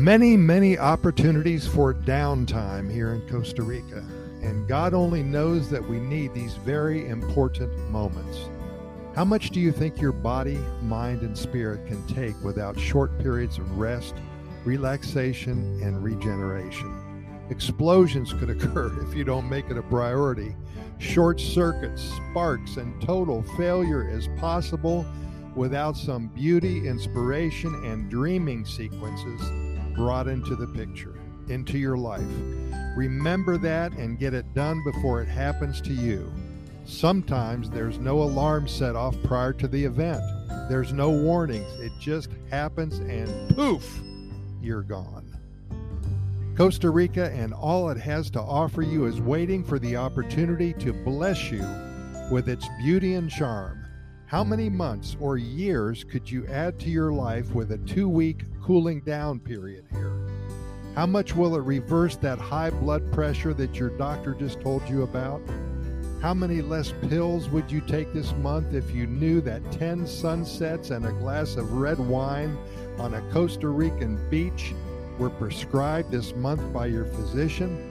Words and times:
Many, 0.00 0.34
many 0.34 0.78
opportunities 0.78 1.66
for 1.66 1.92
downtime 1.92 2.90
here 2.90 3.12
in 3.12 3.28
Costa 3.28 3.62
Rica, 3.62 4.02
and 4.40 4.66
God 4.66 4.94
only 4.94 5.22
knows 5.22 5.68
that 5.68 5.86
we 5.86 6.00
need 6.00 6.32
these 6.32 6.54
very 6.54 7.06
important 7.06 7.76
moments. 7.90 8.48
How 9.14 9.26
much 9.26 9.50
do 9.50 9.60
you 9.60 9.72
think 9.72 10.00
your 10.00 10.12
body, 10.12 10.58
mind, 10.80 11.20
and 11.20 11.36
spirit 11.36 11.86
can 11.86 12.02
take 12.06 12.34
without 12.42 12.80
short 12.80 13.18
periods 13.18 13.58
of 13.58 13.78
rest, 13.78 14.14
relaxation, 14.64 15.78
and 15.82 16.02
regeneration? 16.02 17.26
Explosions 17.50 18.32
could 18.32 18.48
occur 18.48 18.90
if 19.06 19.14
you 19.14 19.22
don't 19.22 19.50
make 19.50 19.68
it 19.68 19.76
a 19.76 19.82
priority. 19.82 20.56
Short 20.96 21.38
circuits, 21.38 22.10
sparks, 22.30 22.78
and 22.78 22.98
total 23.02 23.42
failure 23.58 24.08
is 24.08 24.28
possible 24.38 25.04
without 25.54 25.94
some 25.94 26.28
beauty, 26.28 26.88
inspiration, 26.88 27.74
and 27.84 28.08
dreaming 28.08 28.64
sequences 28.64 29.69
brought 29.94 30.28
into 30.28 30.56
the 30.56 30.66
picture, 30.66 31.18
into 31.48 31.78
your 31.78 31.96
life. 31.96 32.22
Remember 32.96 33.58
that 33.58 33.92
and 33.92 34.18
get 34.18 34.34
it 34.34 34.52
done 34.54 34.82
before 34.84 35.22
it 35.22 35.28
happens 35.28 35.80
to 35.82 35.92
you. 35.92 36.32
Sometimes 36.84 37.70
there's 37.70 37.98
no 37.98 38.22
alarm 38.22 38.66
set 38.66 38.96
off 38.96 39.16
prior 39.22 39.52
to 39.54 39.68
the 39.68 39.84
event. 39.84 40.20
There's 40.68 40.92
no 40.92 41.10
warnings. 41.10 41.72
It 41.80 41.92
just 42.00 42.30
happens 42.50 42.98
and 42.98 43.54
poof, 43.54 44.00
you're 44.60 44.82
gone. 44.82 45.26
Costa 46.56 46.90
Rica 46.90 47.30
and 47.30 47.54
all 47.54 47.88
it 47.90 47.96
has 47.96 48.28
to 48.30 48.40
offer 48.40 48.82
you 48.82 49.06
is 49.06 49.20
waiting 49.20 49.64
for 49.64 49.78
the 49.78 49.96
opportunity 49.96 50.72
to 50.74 50.92
bless 50.92 51.50
you 51.50 51.64
with 52.30 52.48
its 52.48 52.68
beauty 52.82 53.14
and 53.14 53.30
charm. 53.30 53.79
How 54.30 54.44
many 54.44 54.70
months 54.70 55.16
or 55.18 55.38
years 55.38 56.04
could 56.04 56.30
you 56.30 56.46
add 56.46 56.78
to 56.78 56.88
your 56.88 57.12
life 57.12 57.52
with 57.52 57.72
a 57.72 57.78
two 57.78 58.08
week 58.08 58.44
cooling 58.62 59.00
down 59.00 59.40
period 59.40 59.86
here? 59.90 60.12
How 60.94 61.06
much 61.06 61.34
will 61.34 61.56
it 61.56 61.64
reverse 61.64 62.14
that 62.18 62.38
high 62.38 62.70
blood 62.70 63.10
pressure 63.10 63.52
that 63.54 63.74
your 63.74 63.90
doctor 63.98 64.34
just 64.34 64.60
told 64.60 64.88
you 64.88 65.02
about? 65.02 65.42
How 66.22 66.32
many 66.32 66.62
less 66.62 66.94
pills 67.08 67.48
would 67.48 67.72
you 67.72 67.80
take 67.80 68.12
this 68.12 68.32
month 68.34 68.72
if 68.72 68.94
you 68.94 69.08
knew 69.08 69.40
that 69.40 69.72
10 69.72 70.06
sunsets 70.06 70.90
and 70.90 71.06
a 71.06 71.12
glass 71.12 71.56
of 71.56 71.72
red 71.72 71.98
wine 71.98 72.56
on 72.98 73.14
a 73.14 73.32
Costa 73.32 73.66
Rican 73.66 74.16
beach 74.30 74.74
were 75.18 75.30
prescribed 75.30 76.12
this 76.12 76.36
month 76.36 76.72
by 76.72 76.86
your 76.86 77.06
physician? 77.06 77.84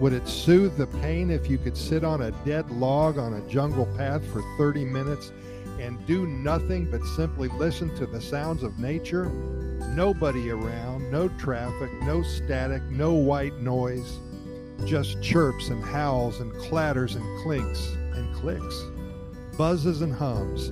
Would 0.00 0.12
it 0.12 0.28
soothe 0.28 0.76
the 0.76 0.86
pain 0.86 1.30
if 1.30 1.48
you 1.48 1.56
could 1.56 1.78
sit 1.78 2.04
on 2.04 2.20
a 2.20 2.30
dead 2.44 2.70
log 2.70 3.16
on 3.16 3.32
a 3.32 3.48
jungle 3.48 3.86
path 3.96 4.22
for 4.30 4.42
30 4.58 4.84
minutes 4.84 5.32
and 5.80 6.04
do 6.06 6.26
nothing 6.26 6.90
but 6.90 7.04
simply 7.16 7.48
listen 7.48 7.94
to 7.96 8.06
the 8.06 8.20
sounds 8.20 8.62
of 8.62 8.78
nature? 8.78 9.26
Nobody 9.94 10.50
around, 10.50 11.10
no 11.10 11.28
traffic, 11.38 11.90
no 12.02 12.22
static, 12.22 12.82
no 12.84 13.12
white 13.12 13.58
noise 13.60 14.18
just 14.84 15.20
chirps 15.22 15.68
and 15.68 15.82
howls 15.82 16.40
and 16.40 16.52
clatters 16.54 17.14
and 17.14 17.42
clinks 17.42 17.88
and 18.14 18.34
clicks, 18.34 18.82
buzzes 19.56 20.02
and 20.02 20.14
hums, 20.14 20.70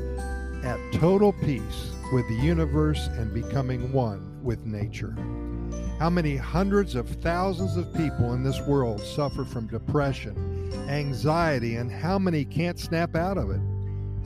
at 0.65 0.79
total 0.93 1.33
peace 1.33 1.91
with 2.13 2.27
the 2.29 2.35
universe 2.35 3.09
and 3.19 3.35
becoming 3.35 3.93
one 3.93 4.41
with 4.43 4.65
nature. 4.65 5.15
How 5.99 6.11
many 6.11 6.37
hundreds 6.37 6.95
of 6.95 7.09
thousands 7.09 7.77
of 7.77 7.93
people 7.95 8.35
in 8.35 8.43
this 8.43 8.61
world 8.63 9.01
suffer 9.01 9.45
from 9.45 9.67
depression, 9.67 10.71
anxiety, 10.89 11.77
and 11.77 11.91
how 11.91 12.19
many 12.19 12.45
can't 12.45 12.79
snap 12.79 13.17
out 13.17 13.39
of 13.39 13.51
it? 13.51 13.61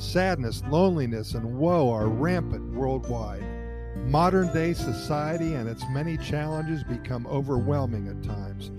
Sadness, 0.01 0.63
loneliness, 0.69 1.35
and 1.35 1.59
woe 1.59 1.91
are 1.93 2.09
rampant 2.09 2.73
worldwide. 2.73 3.45
Modern 4.07 4.53
day 4.53 4.73
society 4.73 5.55
and 5.55 5.69
its 5.69 5.85
many 5.91 6.17
challenges 6.17 6.83
become 6.83 7.27
overwhelming 7.27 8.09
at 8.09 8.23
times 8.25 8.71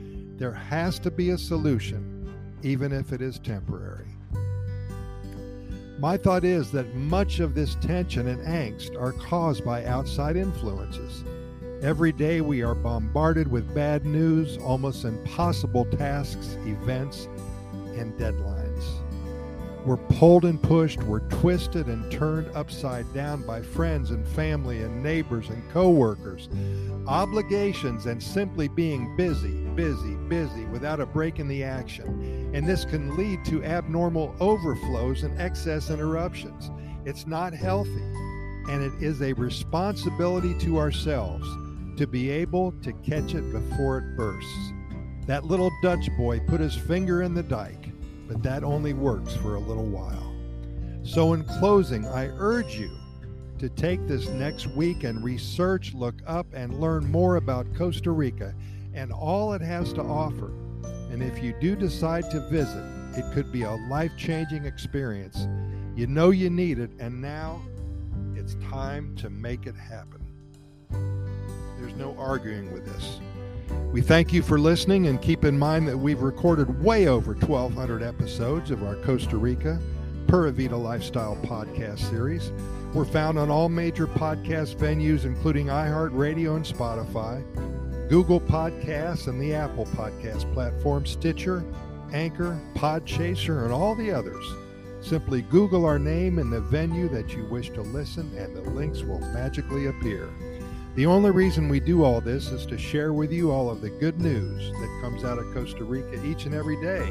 there 0.42 0.52
has 0.52 0.98
to 0.98 1.12
be 1.12 1.30
a 1.30 1.38
solution, 1.38 2.34
even 2.64 2.92
if 2.92 3.14
it 3.14 3.22
is 3.22 3.38
temporary. 3.38 4.08
My 6.00 6.18
thought 6.18 6.44
is 6.44 6.72
that 6.72 6.96
much 6.96 7.40
of 7.40 7.54
this 7.54 7.76
tension 7.76 8.28
and 8.28 8.42
angst 8.48 9.00
are 9.00 9.12
caused 9.12 9.64
by 9.64 9.86
outside 9.86 10.36
influences. 10.36 11.24
Every 11.84 12.12
day 12.12 12.42
we 12.42 12.64
are 12.64 12.74
bombarded 12.74 13.52
with 13.52 13.76
bad 13.76 14.04
news, 14.04 14.58
almost 14.58 15.06
impossible 15.06 15.86
tasks, 15.86 16.58
events, 16.66 17.28
and 17.96 18.12
deadlines. 18.18 18.71
We're 19.86 19.98
pulled 19.98 20.46
and 20.46 20.62
pushed, 20.62 21.02
we're 21.04 21.28
twisted 21.30 21.88
and 21.88 22.12
turned 22.12 22.56
upside 22.56 23.12
down 23.14 23.46
by 23.48 23.62
friends 23.62 24.12
and 24.12 24.28
family 24.28 24.84
and 24.84 25.02
neighbors 25.02 25.50
and 25.50 25.68
coworkers, 25.72 26.50
obligations, 27.08 28.06
and 28.06 28.22
simply 28.22 28.68
being 28.68 29.16
busy 29.18 29.62
busy, 29.76 30.16
busy, 30.28 30.66
without 30.66 31.00
a 31.00 31.06
break 31.06 31.40
in 31.40 31.48
the 31.48 31.64
action. 31.64 32.52
And 32.54 32.68
this 32.68 32.86
can 32.86 33.16
lead 33.16 33.44
to 33.46 33.64
abnormal 33.64 34.36
overflows 34.40 35.24
and 35.24 35.40
excess 35.40 35.90
interruptions. 35.90 36.70
It's 37.06 37.26
not 37.26 37.54
healthy. 37.54 38.04
And 38.70 38.84
it 38.84 39.04
is 39.04 39.22
a 39.22 39.34
responsibility 39.34 40.58
to 40.60 40.78
ourselves 40.78 41.48
to 41.98 42.06
be 42.06 42.30
able 42.30 42.74
to 42.84 42.94
catch 42.94 43.34
it 43.34 43.52
before 43.52 43.98
it 44.00 44.18
bursts. 44.18 44.72
That 45.26 45.46
little 45.46 45.72
Dutch 45.82 46.10
boy 46.18 46.40
put 46.42 46.60
his 46.60 46.76
finger 46.76 47.22
in 47.22 47.34
the 47.34 47.44
dike, 47.44 47.91
but 48.32 48.42
that 48.44 48.64
only 48.64 48.94
works 48.94 49.36
for 49.36 49.56
a 49.56 49.60
little 49.60 49.88
while. 49.88 50.34
So, 51.04 51.34
in 51.34 51.44
closing, 51.44 52.06
I 52.08 52.28
urge 52.38 52.80
you 52.80 52.90
to 53.60 53.68
take 53.68 54.08
this 54.08 54.30
next 54.30 54.68
week 54.68 55.04
and 55.04 55.22
research, 55.22 55.94
look 55.94 56.16
up, 56.26 56.48
and 56.54 56.80
learn 56.80 57.12
more 57.12 57.36
about 57.36 57.68
Costa 57.76 58.12
Rica 58.12 58.56
and 58.94 59.12
all 59.12 59.52
it 59.52 59.62
has 59.62 59.92
to 59.94 60.02
offer. 60.02 60.54
And 61.12 61.22
if 61.22 61.44
you 61.44 61.54
do 61.60 61.76
decide 61.76 62.32
to 62.32 62.40
visit, 62.50 62.86
it 63.18 63.26
could 63.34 63.52
be 63.52 63.64
a 63.64 63.72
life 63.90 64.14
changing 64.16 64.64
experience. 64.64 65.46
You 65.98 66.08
know 66.08 66.30
you 66.30 66.50
need 66.50 66.80
it, 66.80 66.92
and 67.00 67.22
now 67.22 67.62
it's 68.34 68.56
time 68.70 69.14
to 69.18 69.30
make 69.30 69.66
it 69.66 69.76
happen. 69.76 70.26
There's 71.78 71.96
no 71.96 72.16
arguing 72.18 72.72
with 72.72 72.86
this. 72.86 73.20
We 73.92 74.00
thank 74.00 74.32
you 74.32 74.42
for 74.42 74.58
listening 74.58 75.08
and 75.08 75.22
keep 75.22 75.44
in 75.44 75.60
mind 75.60 75.86
that 75.90 75.98
we've 75.98 76.22
recorded 76.22 76.82
way 76.82 77.08
over 77.08 77.34
1,200 77.34 78.02
episodes 78.02 78.72
of 78.72 78.84
our 78.84 78.96
Costa 78.96 79.36
Rica 79.36 79.78
Pura 80.28 80.50
Vida 80.54 80.78
Lifestyle 80.78 81.36
podcast 81.44 82.00
series. 82.10 82.54
We're 82.94 83.04
found 83.04 83.38
on 83.38 83.50
all 83.50 83.68
major 83.68 84.08
podcast 84.08 84.78
venues, 84.78 85.26
including 85.26 85.68
iHeartRadio 85.68 86.56
and 86.56 86.64
Spotify. 86.64 87.44
Google 88.08 88.40
Podcasts 88.40 89.28
and 89.28 89.42
the 89.42 89.54
Apple 89.54 89.86
Podcast 89.88 90.52
platform, 90.54 91.06
Stitcher, 91.06 91.62
Anchor, 92.14 92.58
Podchaser, 92.76 93.66
and 93.66 93.74
all 93.74 93.94
the 93.94 94.10
others. 94.10 94.46
Simply 95.02 95.42
Google 95.42 95.86
our 95.86 96.00
name 96.00 96.40
and 96.40 96.52
the 96.52 96.62
venue 96.62 97.10
that 97.10 97.36
you 97.36 97.44
wish 97.48 97.72
to 97.72 97.82
listen, 97.82 98.32
and 98.38 98.56
the 98.56 98.62
links 98.70 99.02
will 99.02 99.20
magically 99.20 99.88
appear. 99.88 100.30
The 100.94 101.06
only 101.06 101.32
reason 101.32 101.70
we 101.70 101.80
do 101.80 102.04
all 102.04 102.20
this 102.20 102.52
is 102.52 102.66
to 102.66 102.78
share 102.78 103.14
with 103.14 103.32
you 103.32 103.50
all 103.50 103.70
of 103.70 103.80
the 103.80 103.90
good 103.90 104.20
news 104.20 104.72
that 104.74 105.00
comes 105.02 105.24
out 105.24 105.38
of 105.38 105.54
Costa 105.54 105.86
Rica 105.86 106.22
each 106.26 106.46
and 106.46 106.54
every 106.54 106.76
day. 106.82 107.10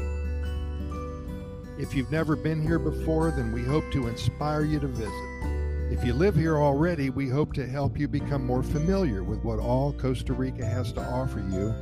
If 1.79 1.95
you've 1.95 2.11
never 2.11 2.35
been 2.35 2.61
here 2.61 2.77
before, 2.77 3.31
then 3.31 3.51
we 3.51 3.63
hope 3.63 3.91
to 3.93 4.07
inspire 4.07 4.61
you 4.61 4.79
to 4.81 4.87
visit. 4.87 5.91
If 5.91 6.05
you 6.05 6.13
live 6.13 6.35
here 6.35 6.57
already, 6.57 7.09
we 7.09 7.27
hope 7.27 7.53
to 7.53 7.65
help 7.65 7.97
you 7.97 8.07
become 8.07 8.45
more 8.45 8.61
familiar 8.61 9.23
with 9.23 9.43
what 9.43 9.57
all 9.57 9.93
Costa 9.93 10.33
Rica 10.33 10.63
has 10.63 10.93
to 10.93 11.01
offer 11.01 11.39
you 11.39 11.73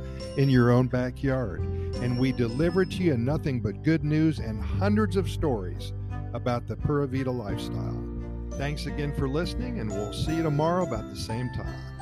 in 0.42 0.48
your 0.48 0.70
own 0.70 0.86
backyard. 0.86 1.60
And 1.96 2.18
we 2.18 2.32
deliver 2.32 2.86
to 2.86 3.02
you 3.02 3.18
nothing 3.18 3.60
but 3.60 3.82
good 3.82 4.04
news 4.04 4.38
and 4.38 4.62
hundreds 4.62 5.16
of 5.16 5.28
stories 5.28 5.92
about 6.32 6.66
the 6.66 6.76
Pura 6.76 7.06
Vida 7.06 7.30
lifestyle. 7.30 8.09
Thanks 8.60 8.84
again 8.84 9.10
for 9.14 9.26
listening, 9.26 9.80
and 9.80 9.88
we'll 9.88 10.12
see 10.12 10.36
you 10.36 10.42
tomorrow 10.42 10.86
about 10.86 11.08
the 11.08 11.16
same 11.16 11.48
time. 11.54 11.99